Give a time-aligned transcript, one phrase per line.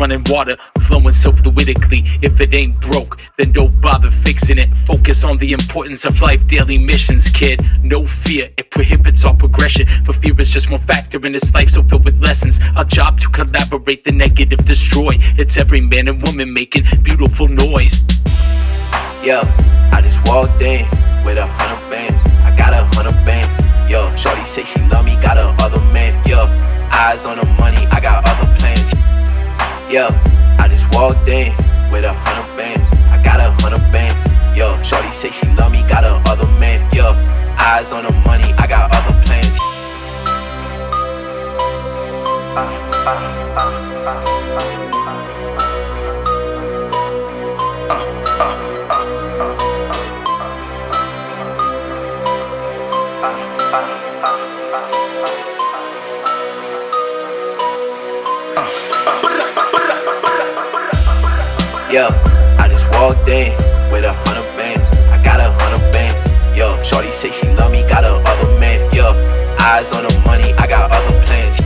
[0.00, 2.02] running water, flowing so fluidically.
[2.22, 4.74] If it ain't broke, then don't bother fixing it.
[4.78, 7.64] Focus on the importance of life, daily missions, kid.
[7.82, 9.86] No fear, it prohibits all progression.
[10.04, 12.58] For fear is just one factor in this life, so filled with lessons.
[12.76, 15.18] Our job to collaborate, the negative destroy.
[15.36, 18.02] It's every man and woman making beautiful noise.
[19.22, 19.44] Yeah,
[19.92, 20.86] I just walked in
[21.24, 22.24] with a hundred bands.
[22.42, 23.54] I got a hundred bands.
[23.90, 26.10] Yo, Shorty say she love me, got a other man.
[26.26, 26.46] Yo,
[26.90, 27.59] eyes on the
[29.90, 30.06] Yeah,
[30.60, 31.50] I just walked in
[31.90, 32.88] with a hundred bands.
[33.10, 34.24] I got a hundred bands.
[34.56, 36.78] Yo, Shorty say she love me, got a other man.
[36.94, 37.10] Yo,
[37.58, 39.50] eyes on the money, I got other plans.
[61.90, 62.06] Yeah,
[62.62, 63.50] I just walked in
[63.90, 64.88] with a hundred bands.
[65.10, 66.22] I got a hundred bands.
[66.56, 68.78] Yo, Shorty say she love me, got a other man.
[68.94, 69.10] Yo,
[69.58, 71.58] eyes on the money, I got other plans.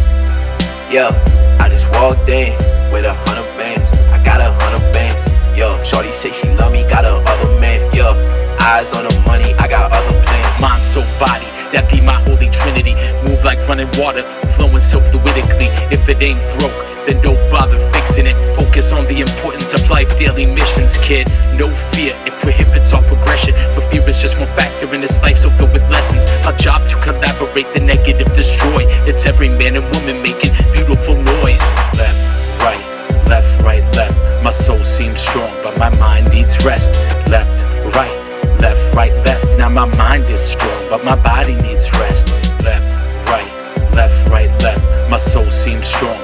[0.88, 1.12] Yeah,
[1.60, 2.56] I just walked in
[2.88, 3.92] with a hundred bands.
[4.16, 5.28] I got a hundred bands.
[5.58, 7.84] Yo, Shorty say she love me, got a other man.
[7.92, 8.16] Yo,
[8.64, 10.56] eyes on the money, I got other plans.
[10.58, 11.44] Mind, soul, body,
[11.76, 12.96] that be my holy trinity.
[13.28, 14.22] Move like running water,
[14.56, 15.68] flowing so fluidically.
[15.92, 18.36] If it ain't broke, then don't bother fixing it.
[18.56, 21.28] Focus on the importance of life, daily missions, kid.
[21.58, 22.54] No fear, if we're
[22.94, 23.54] all progression.
[23.74, 26.24] But fear is just one factor in this life, so filled with lessons.
[26.46, 28.84] Our job to collaborate, the negative destroy.
[29.08, 31.60] It's every man and woman making beautiful noise.
[31.98, 32.84] Left, right,
[33.28, 34.44] left, right, left.
[34.44, 36.92] My soul seems strong, but my mind needs rest.
[37.28, 37.50] Left,
[37.94, 38.14] right,
[38.60, 39.44] left, right, left.
[39.58, 42.28] Now my mind is strong, but my body needs rest.
[42.62, 42.86] Left,
[43.28, 43.50] right,
[43.94, 45.10] left, right, left.
[45.10, 46.18] My soul seems strong,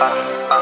[0.00, 0.61] uh,